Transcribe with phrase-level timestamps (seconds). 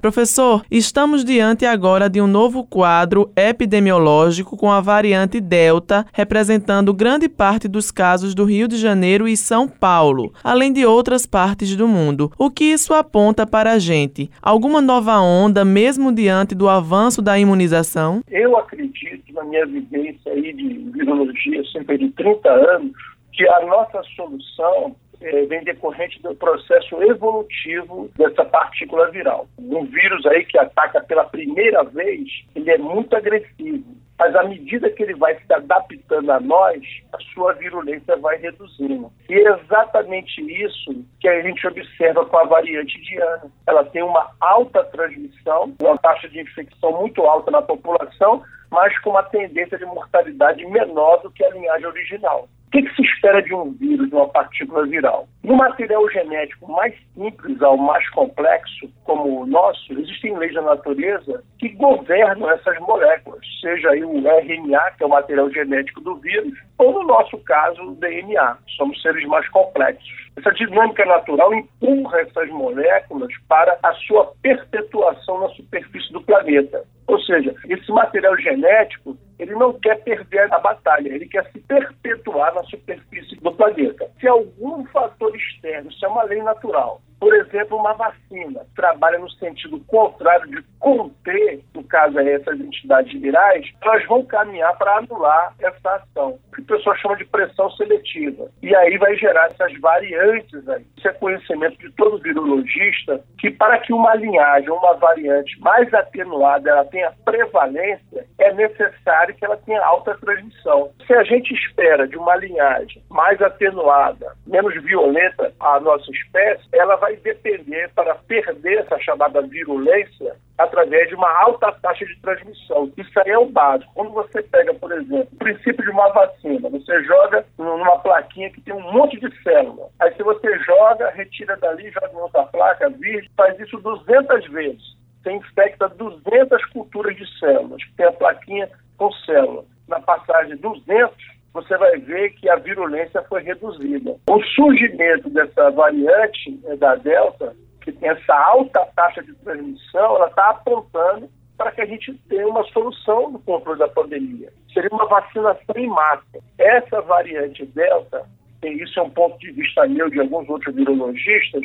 [0.00, 7.28] Professor, estamos diante agora de um novo quadro epidemiológico com a variante Delta, representando grande
[7.28, 11.86] parte dos casos do Rio de Janeiro e São Paulo, além de outras partes do
[11.86, 12.32] mundo.
[12.38, 14.30] O que isso aponta para a gente?
[14.40, 18.22] Alguma nova onda, mesmo diante do avanço da imunização?
[18.30, 22.92] Eu acredito, na minha vivência aí de virologia, sempre de 30 anos,
[23.34, 29.46] que a nossa solução é, vem decorrente do processo evolutivo dessa partícula viral.
[29.58, 34.00] Um vírus aí que ataca pela primeira vez, ele é muito agressivo.
[34.18, 39.10] Mas à medida que ele vai se adaptando a nós, a sua virulência vai reduzindo.
[39.30, 43.50] E é exatamente isso que a gente observa com a variante Diana.
[43.66, 49.08] Ela tem uma alta transmissão, uma taxa de infecção muito alta na população, mas com
[49.08, 52.46] uma tendência de mortalidade menor do que a linhagem original.
[52.70, 55.26] O que, que, se espera de um vírus, de uma partícula viral?
[55.42, 61.42] No material genético mais simples ao mais complexo, como o nosso, existem leis da natureza
[61.58, 66.56] que governam essas moléculas, seja aí o RNA, que é o material genético do vírus,
[66.78, 68.56] ou no nosso caso, o DNA.
[68.76, 70.08] Somos seres mais complexos.
[70.36, 76.84] Essa dinâmica natural empurra essas moléculas para a sua perpetuação na superfície do planeta.
[77.08, 82.54] Ou seja, esse material genético ele não quer perder a batalha, ele quer se perpetuar
[82.54, 84.10] na superfície do planeta.
[84.20, 89.30] Se algum fator externo, isso é uma lei natural, por exemplo, uma vacina trabalha no
[89.32, 95.54] sentido contrário de conter, no caso aí, essas entidades virais, elas vão caminhar para anular
[95.60, 98.48] essa ação, que o pessoal chama de pressão seletiva.
[98.62, 100.86] E aí vai gerar essas variantes aí.
[100.96, 106.70] Isso é conhecimento de todo virologista, que para que uma linhagem, uma variante mais atenuada,
[106.70, 110.90] ela tenha prevalência, é necessário que ela tenha alta transmissão.
[111.06, 116.96] Se a gente espera de uma linhagem mais atenuada, menos violenta à nossa espécie, ela
[116.96, 122.92] vai depender para perder essa chamada virulência através de uma alta taxa de transmissão.
[122.96, 123.92] Isso aí é o básico.
[123.94, 128.60] Quando você pega, por exemplo, o princípio de uma vacina, você joga numa plaquinha que
[128.60, 129.88] tem um monte de célula.
[130.00, 132.92] Aí se você joga, retira dali, joga em outra placa,
[133.36, 139.12] faz isso 200 vezes você infecta 200 culturas de células, que tem a plaquinha com
[139.12, 139.64] célula.
[139.86, 141.14] Na passagem 200,
[141.52, 144.16] você vai ver que a virulência foi reduzida.
[144.28, 150.28] O surgimento dessa variante né, da Delta, que tem essa alta taxa de transmissão, ela
[150.28, 154.52] está apontando para que a gente tenha uma solução no controle da pandemia.
[154.72, 156.38] Seria uma vacinação em massa.
[156.58, 158.24] Essa variante Delta,
[158.62, 161.62] e isso é um ponto de vista meu de alguns outros virologistas,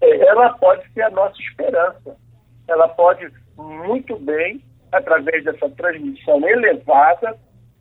[0.00, 2.16] é, ela pode ser a nossa esperança
[2.68, 4.60] ela pode muito bem,
[4.92, 7.36] através dessa transmissão elevada,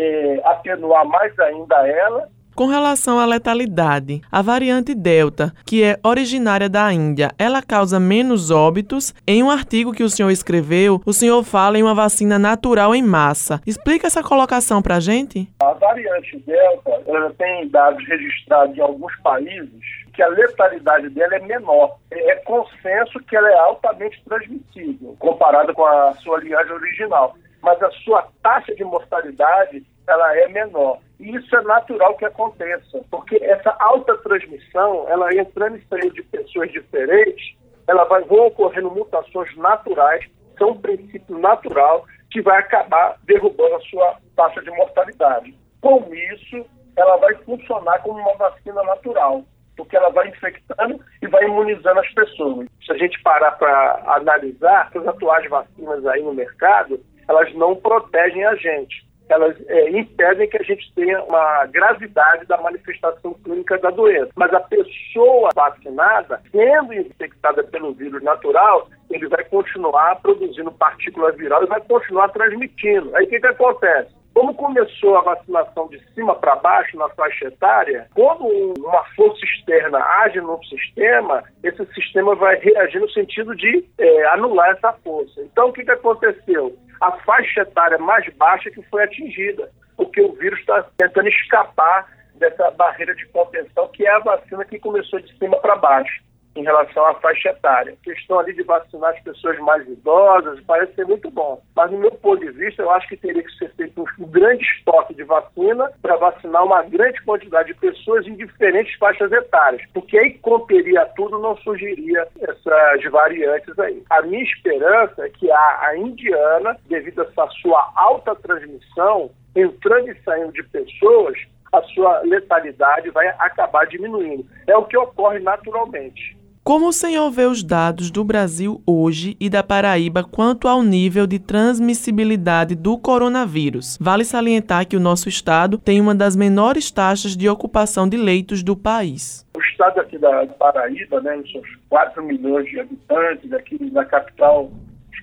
[0.00, 2.28] eh, atenuar mais ainda ela
[2.60, 8.50] com relação à letalidade, a variante Delta, que é originária da Índia, ela causa menos
[8.50, 9.14] óbitos.
[9.26, 13.02] Em um artigo que o senhor escreveu, o senhor fala em uma vacina natural em
[13.02, 13.62] massa.
[13.66, 15.48] Explica essa colocação para a gente.
[15.62, 19.80] A variante Delta ela tem dados registrados em alguns países
[20.12, 21.96] que a letalidade dela é menor.
[22.10, 27.34] É consenso que ela é altamente transmissível, comparada com a sua linhagem original.
[27.62, 30.98] Mas a sua taxa de mortalidade ela é menor.
[31.18, 36.22] E isso é natural que aconteça, porque essa alta transmissão, ela entrando em seio de
[36.22, 37.54] pessoas diferentes,
[37.86, 40.24] ela vai vão ocorrendo mutações naturais,
[40.58, 45.54] são um princípio natural que vai acabar derrubando a sua taxa de mortalidade.
[45.80, 46.64] Com isso,
[46.96, 49.42] ela vai funcionar como uma vacina natural,
[49.76, 52.68] porque ela vai infectando e vai imunizando as pessoas.
[52.84, 57.00] Se a gente parar para analisar, as atuais vacinas aí no mercado,
[57.30, 62.60] elas não protegem a gente elas é, impedem que a gente tenha uma gravidade da
[62.60, 64.30] manifestação clínica da doença.
[64.34, 71.62] Mas a pessoa vacinada, sendo infectada pelo vírus natural, ele vai continuar produzindo partícula viral
[71.62, 73.14] e vai continuar transmitindo.
[73.14, 74.10] Aí o que, que acontece?
[74.34, 79.98] Como começou a vacinação de cima para baixo na faixa etária, quando uma força externa
[80.22, 85.40] age no sistema, esse sistema vai reagir no sentido de é, anular essa força.
[85.42, 86.76] Então, o que, que aconteceu?
[87.00, 92.70] A faixa etária mais baixa que foi atingida, porque o vírus está tentando escapar dessa
[92.72, 96.22] barreira de contenção, que é a vacina que começou de cima para baixo
[96.56, 97.92] em relação à faixa etária.
[97.92, 101.98] A questão ali de vacinar as pessoas mais idosas parece ser muito bom, mas no
[101.98, 105.24] meu ponto de vista eu acho que teria que ser feito um grande estoque de
[105.24, 111.06] vacina para vacinar uma grande quantidade de pessoas em diferentes faixas etárias, porque aí conteria
[111.16, 114.02] tudo, não surgiria essas variantes aí.
[114.10, 120.22] A minha esperança é que a, a indiana, devido a sua alta transmissão, entrando e
[120.22, 121.38] saindo de pessoas,
[121.72, 124.44] a sua letalidade vai acabar diminuindo.
[124.66, 126.39] É o que ocorre naturalmente.
[126.62, 131.26] Como o senhor vê os dados do Brasil hoje e da Paraíba quanto ao nível
[131.26, 133.96] de transmissibilidade do coronavírus?
[133.98, 138.62] Vale salientar que o nosso estado tem uma das menores taxas de ocupação de leitos
[138.62, 139.48] do país.
[139.56, 144.70] O estado aqui da Paraíba, né, seus 4 milhões de habitantes, aqui na capital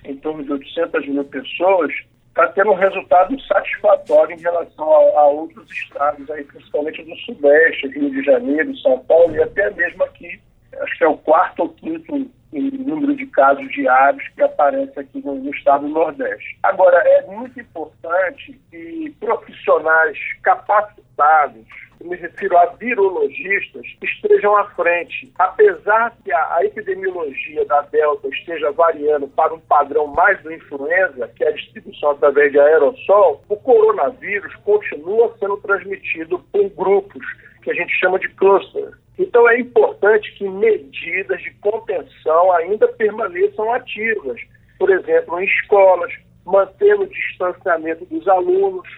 [0.04, 1.92] em torno de 800 mil pessoas,
[2.30, 7.86] está tendo um resultado satisfatório em relação a, a, outros estados, aí, principalmente do Sudeste,
[7.88, 10.40] Rio de Janeiro, São Paulo e até mesmo aqui
[10.82, 15.34] acho que é o quarto ou quinto número de casos diários que aparece aqui no,
[15.34, 16.58] no estado do Nordeste.
[16.62, 21.66] Agora, é muito importante que profissionais capacitados,
[22.00, 25.32] me refiro a virologistas, estejam à frente.
[25.38, 31.28] Apesar que a, a, epidemiologia da Delta esteja variando para um padrão mais do influenza,
[31.36, 37.26] que é a distribuição através de aerossol, o coronavírus continua sendo transmitido por grupos
[37.62, 38.92] que a gente chama de cluster.
[39.18, 44.40] Então é importante que medidas de contenção ainda permaneçam ativas.
[44.78, 46.12] Por exemplo, em escolas,
[46.44, 48.88] manter o distanciamento dos alunos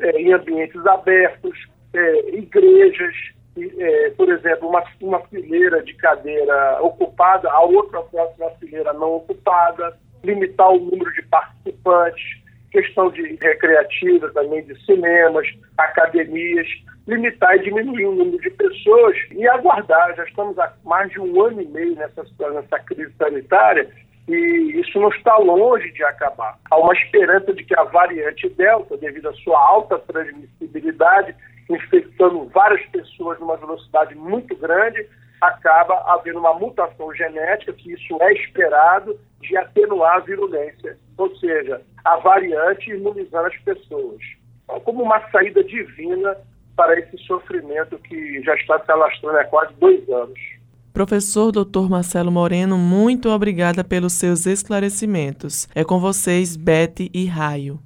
[0.00, 1.56] é, em ambientes abertos,
[1.94, 3.14] é, igrejas,
[3.56, 9.96] é, por exemplo, uma, uma fileira de cadeira ocupada, a outra próxima fileira não ocupada,
[10.24, 12.41] limitar o número de participantes,
[12.72, 15.46] questão de recreativa também, de cinemas,
[15.78, 16.66] academias
[17.06, 20.14] limitar e diminuir o número de pessoas e aguardar.
[20.16, 23.90] Já estamos há mais de um ano e meio nessa, nessa crise sanitária
[24.28, 26.56] e isso não está longe de acabar.
[26.70, 31.34] Há uma esperança de que a variante Delta, devido à sua alta transmissibilidade,
[31.68, 35.06] infectando várias pessoas numa velocidade muito grande,
[35.40, 41.80] acaba havendo uma mutação genética, que isso é esperado, de atenuar a virulência, ou seja,
[42.04, 44.20] a variante imunizando as pessoas.
[44.64, 46.36] Então, como uma saída divina
[46.76, 50.38] para esse sofrimento que já está se alastrando há quase dois anos.
[50.92, 51.88] Professor Dr.
[51.88, 55.66] Marcelo Moreno, muito obrigada pelos seus esclarecimentos.
[55.74, 57.78] É com vocês, Bete e Raio.